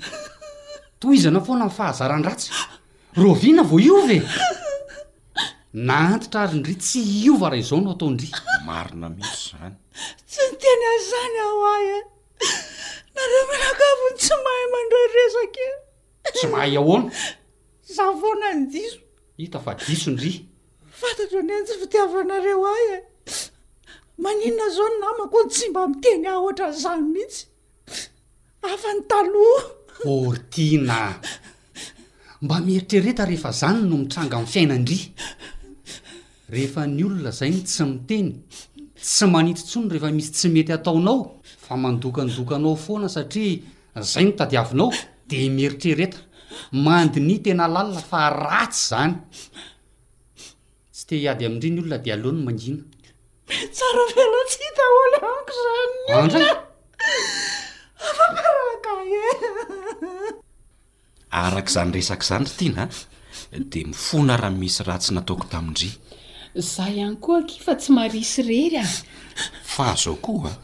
[1.01, 2.49] toizana foana nyfahazaran-dratsy
[3.21, 4.19] rovina vo iov e
[5.87, 8.37] naantitra ary indry tsy iova ra zao no atao indria
[8.67, 9.75] marina mihisy zany
[10.29, 11.99] tsy nytenazany aho ay e
[13.32, 15.67] rerakavo ny tsy mahay mandroresaka
[16.34, 17.11] tsy mahay ahoana
[17.95, 18.99] za vona ny diso
[19.39, 20.41] hita fa disoindrya
[21.01, 22.99] fatatr nen tsy fitiavanareo ahy e
[24.24, 27.43] maninona zao ny namako ny tsy mba miteny ah ohatra ny zany mihitsy
[28.72, 29.65] afa ny taloha
[30.05, 30.99] hortina
[32.45, 35.07] mba mieritrereta rehefa zany no mitranga amin'ny fiainan-drya
[36.53, 38.30] rehefa ny olona zay ny tsy miteny
[38.95, 41.20] tsy manito ntsony rehefa misy tsy mety ataonao
[41.70, 43.61] fa manodokandokanao foana satria
[44.13, 44.89] zay notadyavinao
[45.30, 46.17] dia mieritrereta
[46.86, 49.13] mandinia tena lalina fa ratsy izany
[50.93, 52.84] tsy tea hiady amindri ny olona dia aleohano mangina
[53.76, 56.53] tsarovela tsytaolo ako izany nyondrana
[58.17, 58.93] faraka
[59.24, 59.32] e.
[61.45, 62.86] arak' izany resaka izany ry tiana
[63.72, 65.89] dia mifona raha misy ratsy nataoko tamindri
[66.74, 68.95] zaho ihany koa ki fa tsy maharisy rery aho
[69.76, 70.57] fa azao koa a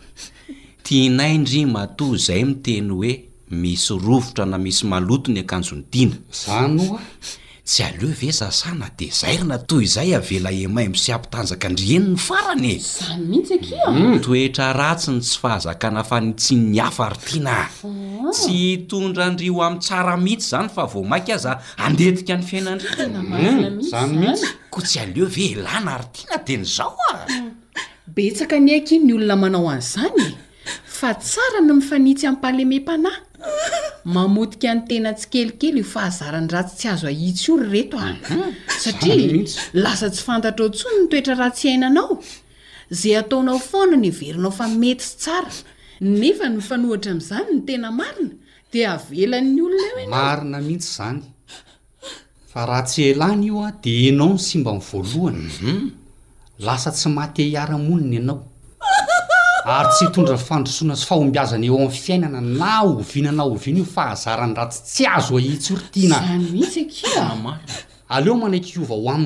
[0.85, 3.11] tianaindri mato izay miteny hoe
[3.61, 6.15] misy rovotra na misy malotony akanjony tiana
[6.45, 6.99] zanoa
[7.67, 12.15] tsy alove sasana de zairi na to izay avela emay msy ampitanjaka ndri heny ny
[12.27, 12.85] faranyet
[13.51, 13.59] e?
[13.91, 14.19] mm.
[14.25, 18.31] toetra ratsy ny tsy fahazakana fa nitsinyafa ary tiana oh.
[18.31, 23.81] tsy hitondra ndrio am'n tsara mihitsy zany fa vo maik aza andetika ny fiainadrio mm.
[23.81, 27.51] zanyiits ko tsy aleove elana ary tiana tenzaoa mm.
[30.97, 33.21] fa tsara no mifanitsy amimpaleme m-panahy
[34.15, 37.97] mamotika ny tena tsy kelikely io fa hazaran'ny ratsy tsy azo ahitsy io ry reto
[37.99, 38.47] a mhm.
[38.83, 39.53] satriats
[39.83, 42.11] lasa tsy fantatra o tsony ny toetra raha tsy ainanao
[42.99, 45.53] zay ataonao foana no everinao fa mety sy tsara
[46.21, 48.33] nefa nyfanohitra amin'izany ny tena marina
[48.71, 51.21] di avelan'ny olona emaarina mihitsy zany
[52.51, 55.83] fa raha tsy alany io a de anao no simba n'voalohany mhm.
[56.65, 58.39] lasa tsy maty hiaramonina ianao
[59.65, 69.25] ytsy tondra nfandooansy fahomaznaeoam'y fiainana na oinana oinafa aznty tsy zo aitso tianleo manako hoa'n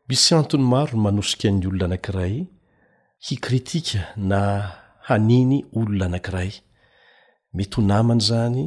[0.07, 2.35] misy antony maro n manosika ny olona anakiray
[3.25, 3.99] hikritika
[4.31, 4.39] na
[5.07, 6.51] haniny olona anankiray
[7.55, 8.63] mety ho namany zany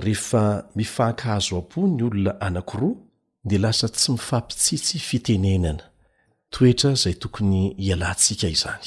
[0.04, 0.42] hehea
[0.76, 2.90] mifahkahazo a-o nyolona akioa
[3.44, 8.86] de lasa tsy mifampitsisy fitenenanatoera zay tokony ialantsika izany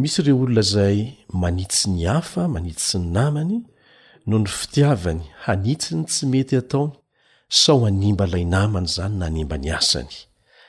[0.00, 0.96] misy ireo olona zay
[1.42, 3.58] manitsy ny hafa manitsy ny namany
[4.26, 6.90] no ny fitiavany hanitsiny tsy mety ataoy
[7.48, 9.64] sao animba lay namany zany na amb n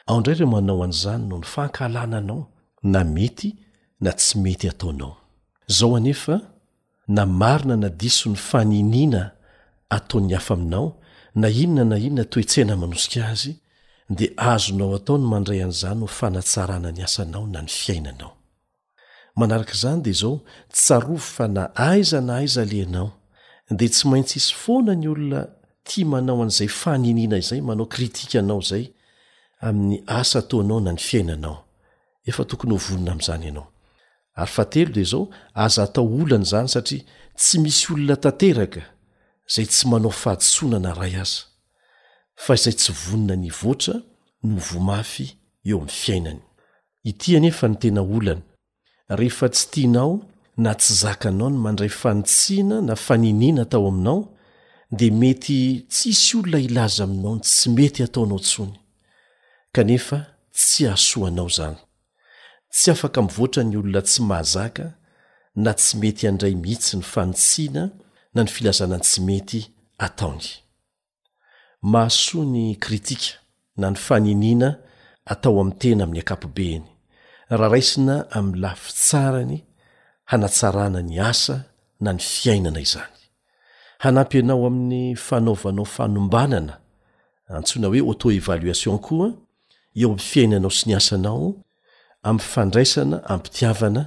[0.10, 2.42] ao ndray reo manao an'izany noho ny fankalana anao
[2.84, 3.50] na mety
[4.02, 5.18] na tsy mety ataonao
[5.68, 6.42] zao anefa
[7.08, 9.24] na marina na diso 'ny faninina
[9.96, 10.88] ataon'ny hafa aminao
[11.36, 13.54] na inona na inona toetsena manosika azy
[14.18, 18.32] de azonao atao ny mandray an'izany no fanatsarana ny asanao na ny fiainanao
[19.40, 20.36] manarak' izany de zao
[20.74, 23.10] tsarofo fa na aiza na aiza leanao
[23.78, 25.42] de tsy maintsy isy foana ny olona
[25.88, 28.86] tia manao an'izay faniniana izay manao kritikaanao zay
[29.60, 31.58] amin'ny asa ataonao na ny fiainanao
[32.30, 33.68] efa tokony ho vonona am'izany ianao
[34.42, 35.24] ary fa telo de zao
[35.66, 37.02] aza atao olany zany satria
[37.40, 38.82] tsy misy olona tanteraka
[39.54, 41.42] zay tsy manao fahadtsona na ray aza
[42.44, 43.96] fa izay tsy vonona ny voatra
[44.50, 45.26] no mvomafy
[45.70, 46.42] eo amin'ny fiainany
[47.12, 48.44] itia nefa ny tena olana
[49.20, 50.14] rehefa tsy tianao
[50.64, 54.22] na tsy zaka anao ny mandray fanitsiana na faniniana tao aminao
[55.00, 55.60] de mety
[55.92, 58.72] tsisy olona ilaza aminao ny tsy mety ataonao tson
[59.76, 60.22] kanefa
[60.58, 61.78] tsy ahasoanao zany
[62.76, 64.86] tsy afaka mivoatra ny olona tsy mahazaka
[65.64, 67.84] na tsy mety andray mihitsy ny fanotsiana
[68.34, 69.60] na ny filazanan tsy mety
[70.06, 70.48] ataony
[71.92, 73.32] mahasoa ny kritika
[73.80, 74.70] na ny faniniana
[75.32, 76.86] atao ami'ny tena amin'ny akapobeny
[77.58, 79.58] raha raisina amin'ny lafi tsarany
[80.30, 81.56] hanatsarana ny asa
[82.04, 83.16] na ny fiainana izany
[84.04, 86.74] hanampy anao amin'ny fanaovanao fanombanana
[87.56, 89.30] antsoina hoe auto evaloation koa
[89.98, 91.48] eo am'ny fiainanao sy ny asanao
[92.30, 94.04] ami'y fandraisana ampitiavana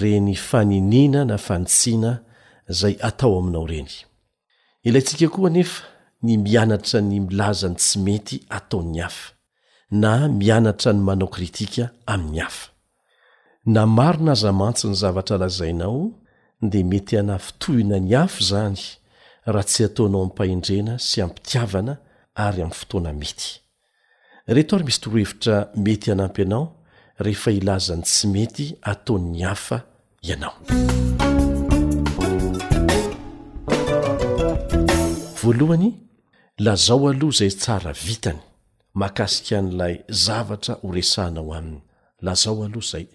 [0.00, 2.12] reny faniniana na fanitsiana
[2.80, 3.92] zay atao aminao reny
[4.86, 5.84] ilayntsika koa nefa
[6.24, 9.32] ny mianatra ny milazany tsy mety ataon'ny hafa
[10.02, 12.68] na mianatra ny manao kritika amin'ny hafa
[13.74, 16.02] na marona azamantsy ny zavatra alazainao
[16.70, 18.78] de mety anafitohina ny afa zany
[19.52, 21.92] raha tsy ataonao ampahendrena sy ampitiavana
[22.46, 23.61] ary amin'ny fotoana mety
[24.48, 26.72] reh toary misy toro hevitra mety anampy anao
[27.20, 29.78] rehefa ilaza ny tsy mety ataon'ny hafa
[30.26, 30.54] ianao
[35.42, 35.92] voalohany
[36.58, 38.38] lazao aloha zay tsara vitany
[38.98, 41.78] mahakasika n'ilay zavatra horesahnao aminy
[42.26, 43.06] lazao aloha zay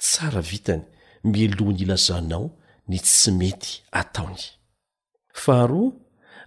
[0.00, 0.82] tsara vitany
[1.28, 2.46] milohany ilazanao
[2.88, 4.42] ny tsy mety ataony
[5.42, 5.92] faharoa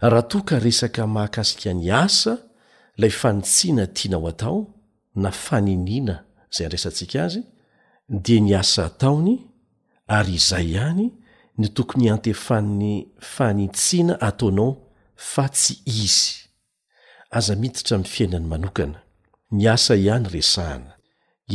[0.01, 2.33] raha to ka resaka mahakasika ny asa
[2.97, 4.57] lay fanitsiana tiana ao atao
[5.23, 6.15] na faniniana
[6.51, 7.41] izay ny resantsika azy
[8.25, 9.33] dia ny asa ataony
[10.17, 11.05] ary izay ihany
[11.59, 12.91] ny tokony antefann'ny
[13.35, 14.69] fanitsiana ataonao
[15.31, 16.31] fa tsy izy
[17.37, 18.99] aza miditra ami'ny fiainany manokana
[19.55, 20.91] ny asa ihany resahana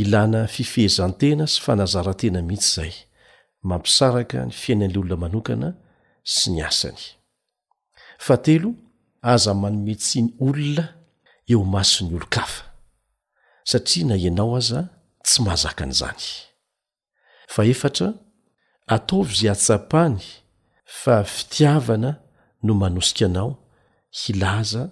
[0.01, 2.93] ilàna fifezantena sy fanazarantena mihitsy izay
[3.69, 5.69] mampisaraka ny fiainan'le olona manokana
[6.35, 7.01] sy ny asany
[8.25, 8.69] fahtelo
[9.33, 10.85] aza manometsiny olona
[11.49, 12.63] eo maso ny olo kafa
[13.67, 14.79] satria na anao aza
[15.25, 16.23] tsy mahazaka an'izany
[17.53, 18.07] fa efatra
[18.95, 20.19] ataovy zay atsapany
[21.01, 22.11] fa fitiavana
[22.65, 23.51] no manosik anao
[24.19, 24.83] hilaza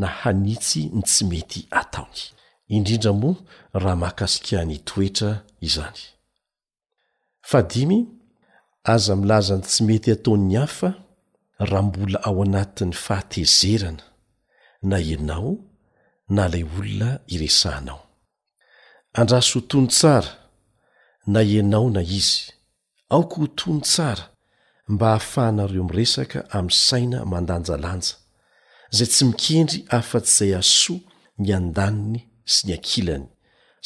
[0.00, 2.20] na hanitsy ny tsy mety ataony
[2.76, 3.36] indrindra moa
[3.82, 5.30] raha mahakasikhany toetra
[5.66, 6.02] izany
[7.50, 7.98] fa dimy
[8.94, 10.90] aza milaza ny tsy mety atao'y hafa
[11.68, 14.04] raha mbola ao anatin'ny fahatezerana
[14.88, 15.50] na anao
[16.34, 17.98] na lay olona iresahanao
[19.20, 20.32] andraso hotony tsara
[21.32, 22.40] na ianao na izy
[23.12, 24.24] aoka ho tony tsara
[24.92, 28.14] mba hahafahanareo miresaka ami'n saina mandanjalanja
[28.96, 30.98] zay tsy mikendry afa-ts' izay asoa
[31.42, 32.22] ny andaniny
[32.52, 33.26] sy ny akilany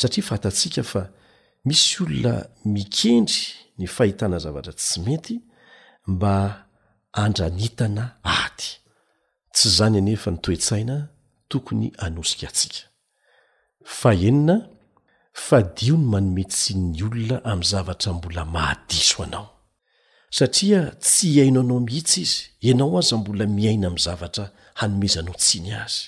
[0.00, 1.02] satria fatatsiaka fa
[1.66, 2.34] misy olona
[2.74, 3.40] mikendry
[3.78, 5.34] ny fahitana zavatra tsy mety
[6.12, 6.34] mba
[7.18, 8.04] handranitana
[8.44, 8.68] aty
[9.54, 10.96] tsy zany anefa nytoe-tsaina
[11.50, 12.82] tokony anosika atsika
[13.98, 14.54] fahenina
[15.46, 19.46] fadio ny manomety sin'ny olona amin'ny zavatra mbola mahadiso anao
[20.38, 22.38] satria tsy hiaino anao mihitsy izy
[22.68, 24.44] ianao aza mbola miaina amin' zavatra
[24.80, 25.98] hanomezana ho tsiny azy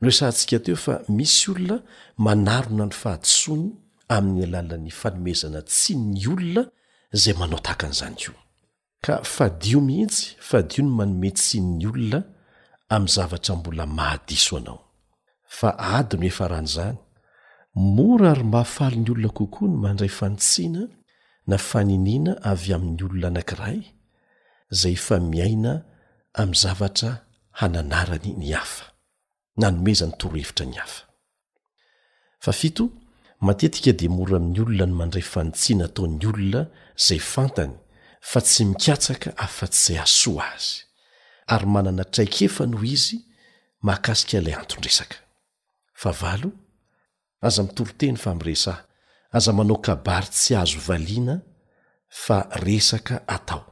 [0.00, 1.76] noresa ntsika teo fa misy olona
[2.26, 3.66] manarona ny fahadosony
[4.16, 6.62] amin'ny alalan'ny fanomezana tsi ny olona
[7.22, 8.38] zay manao tahaka an'izany koa
[9.04, 12.20] ka fa dio mihitsy fa dio ny manomety sin'ny olona
[12.94, 14.80] am'ny zavatra mbola mahadso anao
[15.58, 16.98] fa adi no efa ran'izany
[17.96, 20.82] mora ary mahafaly ny olona kokoa ny mandray fanitsiana
[21.50, 23.78] na faniniana avy amin'ny olona anankiray
[24.80, 25.72] zay efa miaina
[26.40, 27.10] amin'ny zavatra
[27.58, 28.84] hananarany ny hafa
[29.60, 31.02] na nomezany torohevitra ny hafa
[32.44, 32.84] fafio
[33.46, 36.60] matetika dia mora amin'ny olona ny mandray fanitsiana ataon'ny olona
[37.00, 37.74] izay fantany
[38.30, 40.74] fa tsy mikatsaka afa-tsy zay asoa azy
[41.50, 43.16] ary manana traika efa noho izy
[43.86, 45.16] mahakasika 'ilay antondresaka
[46.02, 46.50] fa valo
[47.46, 48.80] aza mitoroteny famiresaha
[49.36, 51.34] aza manao kabary tsy azo valiana
[52.24, 53.62] fa resaka atao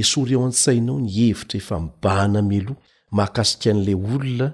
[0.00, 2.78] esory eo an-tsainao ny hevitra efa mibahana meloa
[3.16, 4.48] mahakasika an'lay olona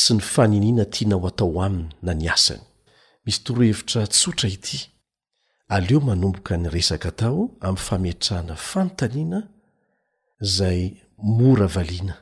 [0.00, 2.64] sy ny faniniana tiana ho atao aminy na ny asany
[3.24, 4.78] misy torohevitra tsotra ity
[5.74, 9.40] aleo manomboka ny resaka atao amin'ny fameatrahna fantaniana
[10.58, 10.80] zay
[11.22, 12.16] mora valiana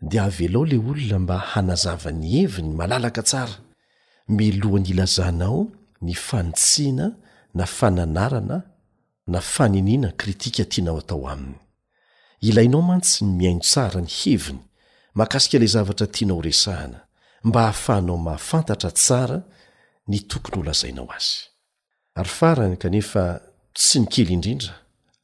[0.00, 3.56] dia avelao le olona mba hanazavany heviny malalaka tsara
[4.28, 5.66] milohany ilazanao
[6.02, 7.06] ny fanitsiana
[7.54, 8.62] na fananarana
[9.26, 11.58] na faniniana kritika tianao atao aminy
[12.40, 14.60] ilainao mantsy ny miaino tsara ny heviny
[15.14, 17.00] mahakasika ilay zavatra tianao resahana
[17.44, 19.42] mba hahafahanao mahafantatra tsara
[20.08, 21.34] ny tokony holazainao azy
[22.14, 23.40] ary farany kanefa
[23.74, 24.74] tsy nikely indrindra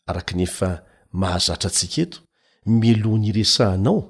[0.07, 0.68] araka nefa
[1.12, 2.18] mahazatrantsika eto
[2.67, 4.03] milohany iresahinao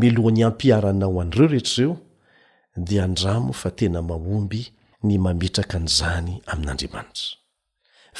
[0.00, 1.94] milohany ampiaranao an'ireo rehetrreo
[2.86, 4.62] dia andramo fa tena mahomby
[5.04, 7.30] ny mametraka n'izany amin'andriamanitra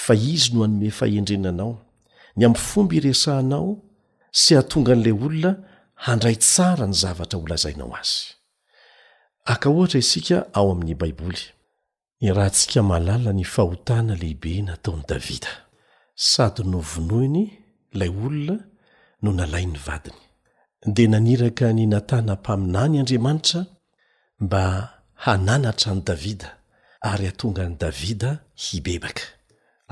[0.04, 1.72] fa izy no hanome faendrenanao
[2.36, 3.68] ny amifomba iresahinao
[4.40, 5.50] sy hatonga an'ilay olona
[6.06, 8.18] handray tsara ny zavatra holazainao azy
[9.52, 11.42] aka ohatra isika ao amin'ni baiboly
[12.26, 15.52] y raha ntsika mahalala ny fahotana lehibe nataony davida
[16.28, 17.42] sady novonoiny
[17.94, 18.56] ilay olona
[19.22, 20.18] no nalai 'ny vadiny
[20.94, 23.62] de naniraka ny natana mpaminany andriamanitra
[24.44, 24.62] mba
[25.24, 26.50] hananatra ani davida
[27.10, 28.30] ary atonga ani davida
[28.62, 29.22] hibebaka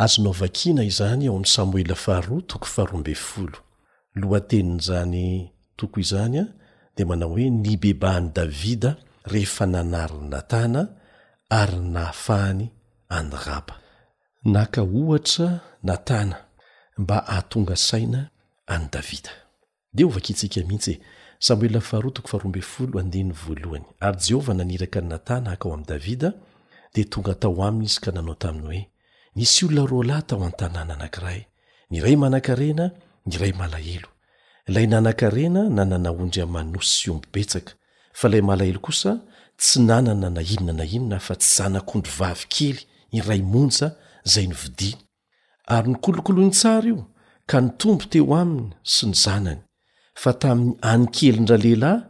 [0.03, 3.59] azonao vakina izany ao amin'ny samoela faharoa toko faharoambe folo
[4.21, 5.25] lohatenin'zany
[5.79, 6.45] toko izany a
[6.97, 8.91] de manao hoe nybebahany davida
[9.33, 10.81] rehefa nanary ny natana
[11.61, 12.67] ary nahafahany
[13.17, 13.75] anyrapa
[14.55, 15.49] naka ohatra
[15.89, 16.37] natana
[17.03, 18.30] mba ahatonga saina
[18.73, 19.31] a'y davida
[19.99, 21.01] deovakitsika mihitsy e.
[21.39, 21.99] samoelh vny
[24.01, 26.31] ary jehovah naniraka ny natana haka ao amin'y davida
[26.95, 28.81] de tonga atao aminy izy ka nanao taminy hoe
[29.37, 31.41] nisy olona ro lahy tao an-tanàna anankiray
[31.91, 32.87] ny ray manan-karena
[33.27, 34.09] ny ray malahelo
[34.69, 37.73] ilay nanan-karena nananaondry amanos sy ombipetsaka
[38.19, 39.13] fa ilay malahelo kosa
[39.59, 42.81] tsy nanana na inona na inona fa tsy zanakondry vavykely
[43.19, 43.87] iray montsa
[44.33, 44.97] zay nyvidiany
[45.67, 47.10] ary nikolokolony tsara io
[47.51, 49.61] ka ny tombo teo aminy sy ny zanany
[50.23, 52.01] fa tamin'ny anikelindra lehilahy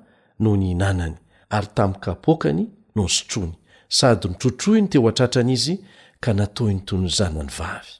[0.45, 1.14] no ny inanany
[1.57, 2.64] ary tamin'n kapoakany
[2.97, 3.55] no ny sotrony
[3.99, 5.74] sady nytrotrohiny teo atratrana izy
[6.22, 7.93] ka natoyny tonyzano any vavy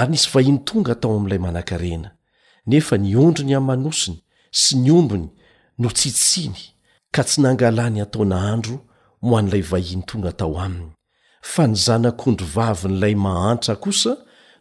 [0.00, 2.08] ary nisy vahian'ny tonga atao amin'ilay manankarena
[2.70, 4.18] nefa niondrony ain'ymanosiny
[4.62, 5.28] sy ny ombony
[5.80, 6.60] no tsitsiny
[7.14, 8.76] ka tsy nangalany hataonaandro
[9.26, 10.92] mo an'ilay vahiany tonga tao aminy
[11.52, 14.12] fa ny zanak'ondro vavy n'lay mahantra kosa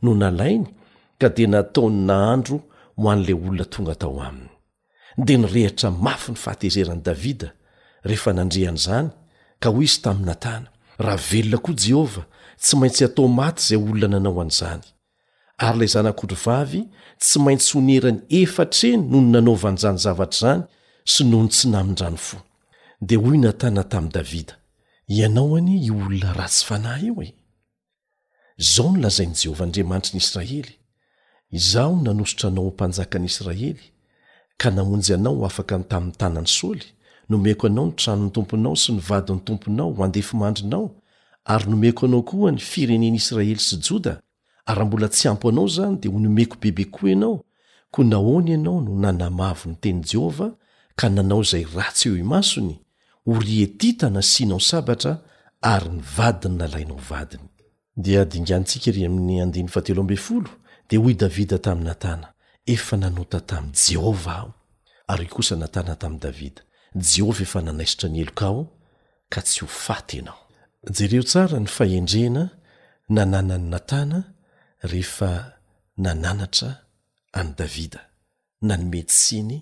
[0.03, 0.69] no nalainy
[1.23, 2.57] ka dia nataony nahandro
[2.99, 4.51] ho an' lay olona tonga tao aminy
[5.25, 7.49] dia nirehitra mafy ny fahatezerani davida
[8.09, 9.09] rehefa nandrehan'izany
[9.61, 10.67] ka hoy izy tamin'ny natàna
[11.05, 12.25] raha velona koa jehovah
[12.63, 14.83] tsy maintsy atao maty izay olona nanao an'izany
[15.65, 16.81] ary ilay zanak'ory vavy
[17.23, 20.65] tsy maintsy honerany efatr eny noho ny nanaovan'izanyzavatra izany
[21.13, 22.37] sy noho ny tsy namindrany fo
[23.07, 24.53] dia hoy natàna tamin'y davida
[25.17, 27.29] ianao any i olona rahatsy fanahy io e
[28.63, 30.71] izao nolazain' jehovah andriamanitry ny israely
[31.57, 33.73] izaho nanosotra anao ho mpanjaka an' israely
[34.59, 36.85] ka namonjy anao afaka n tamin'ny tanany saoly
[37.29, 40.85] nomeko anao ny tranony tomponao sy nivadin'ny tomponao andefo mandrinao
[41.53, 44.13] ary nomeko anao koa ny firenen'israely sy joda
[44.69, 47.35] araha mbola tsy ampo anao zany dia ho nomeko bebe koa ianao
[47.93, 50.51] koa nahony ianao no nanamavo nyteny jehovah
[50.99, 52.75] ka nanao izay ratsy eo imasony
[53.25, 55.11] horietitana sianao sabatra
[55.71, 57.45] ary nyvadiny nalainao vadiny
[60.89, 62.27] de hoy davida tamin'n natana
[62.75, 64.49] efa nanota tamin' jehova aho
[65.11, 66.61] ary kosa natana tami'y davida
[67.11, 68.61] jehova efa nanaisitra ny eloka ao
[69.33, 70.39] ka tsy ho fata anao
[70.97, 72.43] jereo tsara ny fahendrena
[73.15, 74.19] nanàna ny natana
[74.91, 75.31] rehefa
[76.03, 76.71] nananatra
[77.39, 78.01] any davida
[78.67, 79.57] na ny medisiny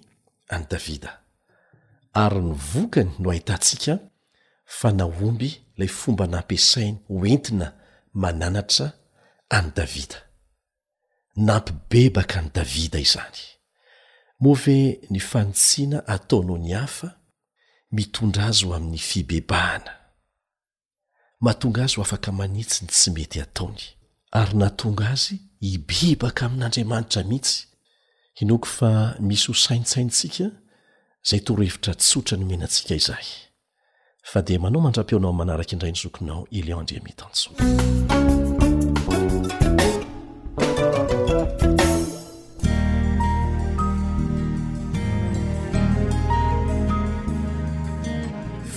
[0.54, 1.12] any davida
[2.24, 3.94] ary ny vokany no ahitantsika
[4.78, 7.68] fa naomby lay fomba nampisainy hoentina
[8.24, 8.88] mananatra
[9.58, 10.20] any davida
[11.38, 13.38] nampibebaka n' davida izany
[14.44, 14.76] moa ve
[15.10, 17.12] ny fanitsiana ataonao ny hafa
[17.92, 19.92] mitondra azy o amin'ny fibebahana
[21.40, 23.80] mahatonga azy afaka manitsiny tsy mety ataony
[24.36, 27.66] ary natonga azy ibibaka amin'n'andriamanitra mihitsy
[28.44, 28.92] inoko fa
[29.24, 30.50] misy ho saintsaintsika
[31.28, 33.28] zay torohevitra tsotra nomenatsika izahay
[34.32, 38.00] fa di manao mandra-peonao n manarak' indray ny zokinao ileon andria mitantsora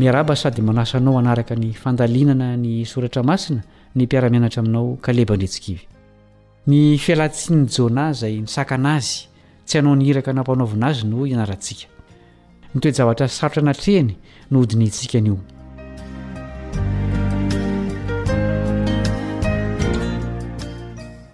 [0.00, 3.60] miaraba sady manasa anao anaraka ny fandalinana ny soratra masina
[3.96, 5.84] ny mpiara-mianatra aminao kalebandretsikivy
[6.70, 9.28] ny fialatsin'ny jona izay nisakana azy
[9.66, 11.84] tsy anao nihiraka nampanaovina azy no hianaratsika
[12.74, 14.10] nitoejavatra y sarotra nantrehany
[14.50, 15.36] no hodinyintsika anio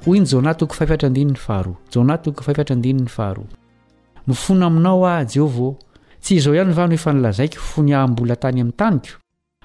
[0.06, 3.46] hoy ny jona toko fahfiatrandiny ny faharoa jona toko fahfiatrandinyny faharoa
[4.26, 5.74] mifona aminao ah jeova
[6.27, 9.12] tsy izao ihany vano hefa nilazaiko fony ahm-bola tany amin'ny taniko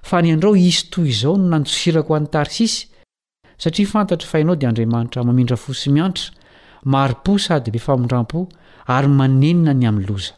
[0.09, 2.75] fa ny andrao isy toy izao no nandosirako ho an'ny tarsisy
[3.63, 6.27] satria fantatra fainao dia andriamanitra mamindra fosy miantra
[6.93, 8.39] maripo sady be famindram-po
[8.95, 10.33] ary manenina ny amin'ny loza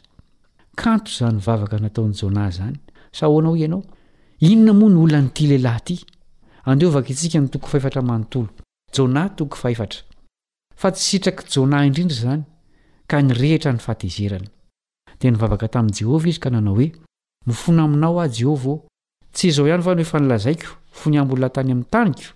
[0.84, 2.78] kanto zany vavaka nataon'ny jona izany
[3.20, 3.82] sahoana o ianao
[4.50, 6.06] inona moa ny ola nyity lehilahy ity
[6.72, 8.48] andeovaka itsika ny toko fahetramanontolo
[8.96, 9.76] jnatok far
[10.82, 12.44] fa tsy sitraka jona indrindry zany
[13.10, 14.50] ka nyrehitra ny fatezerana
[15.20, 16.90] dia nivavaka tamin'i jehovah izy ka nanao hoe
[17.48, 18.78] mifona aminao ah jehova o
[19.34, 20.68] tsy izao ihany va nooefa nilazaiko
[21.00, 22.32] fony amblnantany amin'ny taniko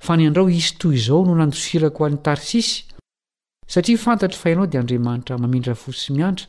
[0.00, 2.84] fa ny andrao isy toy izao no nandosirako ho an'ny tarsisy
[3.68, 6.46] satria fantatr fahinao dia andriamanitra mamindrafo sy miantra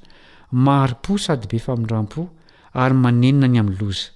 [0.51, 2.27] mari-po sady be famindrampo
[2.73, 4.11] ary manenina ny am'nyloza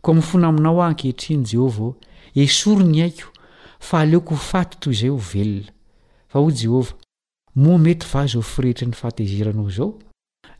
[0.00, 1.94] ko mifona aminao aho ankehitrinyi jehovao
[2.34, 3.28] esory ny haiko
[3.80, 5.70] fa aleoko hofaty toy izay ho velona
[6.30, 6.92] fa hoy jehova
[7.56, 9.92] moa mety va zao firehitry ny fatezeranao izao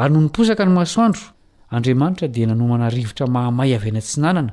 [0.00, 1.20] ary noniposaka ny masoandro
[1.70, 4.52] andriamanitra di nanomana rivotra mahamay av anatsinanana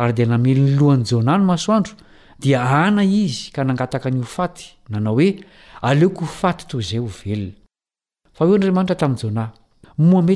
[0.00, 1.92] ary di namelo 'nyloany jna no masoandro
[2.40, 5.44] dia ana izy ka nangataka ny ofaty oe
[5.84, 6.24] aeoko
[8.38, 10.26] hay'hirnaoi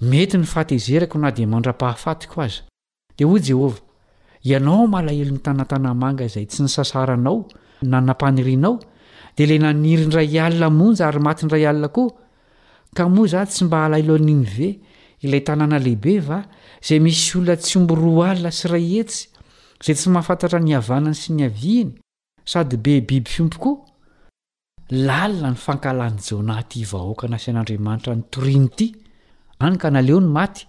[0.00, 3.30] mety ny fatezerako na dimandra-pahafayo
[4.44, 7.46] ianao malahelo 'ny tanatanamanga ay tsy nsaaao
[7.82, 8.78] naainao
[9.36, 12.10] de lay naniry ndray alina monja ary mati ndray alina koa
[12.96, 14.66] ka moa za tsy mba halailo aninyve
[15.24, 16.38] ilay tanàna lehibe va
[16.88, 19.28] zay misy olona tsy omby roa alina sy ray hetsy
[19.80, 21.90] izay tsy mahafantatra nihavanany sy ny aviany
[22.44, 23.76] sady be biby fiompi koa
[24.90, 28.86] lalina ny fankalan'ny jona ty vahoaka na asian'andriamanitra nytoriny ity
[29.58, 30.66] anyknaleo ny matyt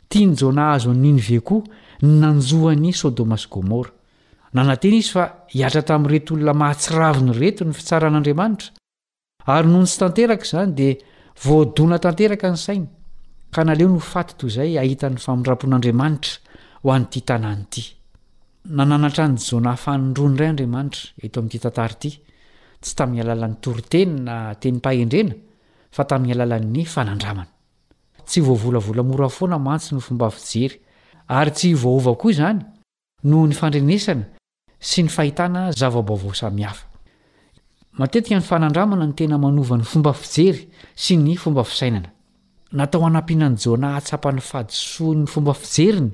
[0.07, 1.61] ta ny jona azo an'inyve koa
[2.03, 3.91] ny nanjoa ny sodoma sy gomora
[4.55, 8.73] nanantena izy fa hiatra tamin'nrety olona mahatsiravi ny reto ny fitsaran'andriamanitra
[9.55, 10.95] ary noho ny tsy tanteraka izany dia
[11.45, 12.87] voadona tanteraka ny sainy
[13.55, 17.83] ka naleo no fatoto izay ahitan'ny famindrapon'andriamanitra ho an'ity tanànyity
[18.65, 22.15] nananatra ny jonayfanondron' iray andriamanitra eto amin'ity tantar ity
[22.81, 25.35] tsy tamin'ny alalan'ny toriteny na tenympahendrena
[25.91, 27.51] fa tamin'ny alalany fanandramana
[28.25, 30.83] tsy voavolavolamora foana mantsy ny fomba vijery
[31.27, 32.59] ary tsy vahova koa izany
[33.23, 34.25] noho ny fandrenesana
[34.79, 36.85] sy ny fahitana zavabaovao samhafa
[37.97, 42.11] matetika ny fanandramana ny tena manovan'ny fomba fijery sy ny fomba fisainana
[42.71, 46.11] natao anam-piananjona hatsapany fadisoa'ny fomba fijeriny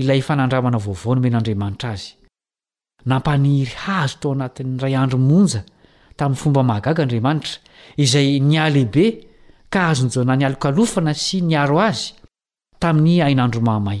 [0.00, 2.08] ilay fanandramana vaovao no men'andriamanitra azy
[3.10, 5.60] nampanihiry hazo tao anatin'n'ray andromonja
[6.18, 7.60] tamin'ny fomba mahagaga andriamanitra
[8.04, 9.06] izay nialehibe
[9.72, 12.10] ka azonjona nialokalofana sy ny aro azy
[12.82, 14.00] tamin'ny ain'andro mahamay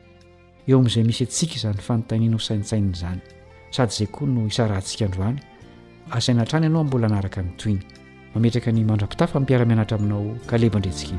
[0.69, 3.21] eo amin'izay misy antsika izany fanontaniana ho saintsaina izany
[3.75, 5.37] sady izay koa no isarantsika androany
[6.17, 7.81] asainatrany ianao mbola anaraka ny toyny
[8.35, 11.17] mametraka ny mandrapitafa npiaramianatra aminao kaleva indretsika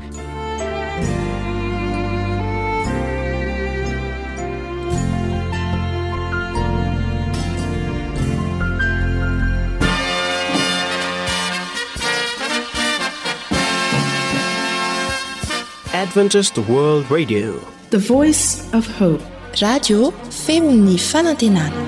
[15.91, 17.51] ivyadventiwd radio
[17.91, 20.11] the voice f hpe radio
[20.45, 21.81] femo ny fanantenana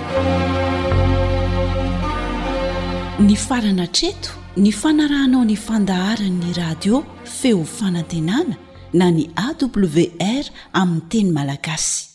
[3.19, 4.29] ny farana treto
[4.61, 8.53] ny fanarahnao ny fandaharanyny radio feo fanantenana
[8.93, 10.45] na ny awr
[10.81, 12.07] aminy teny malagasy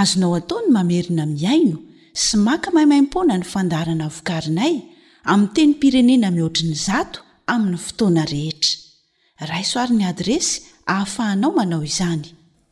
[0.00, 1.76] azonao ataony mamerina miaino
[2.22, 4.74] sy maka maiymaimpona ny fandaharana vokarinay
[5.26, 7.18] ami teny pirenena mihoatriny zato
[7.52, 8.72] aminy fotoana rehetra
[9.50, 12.28] raisoariny adresy hahafahanao manao izany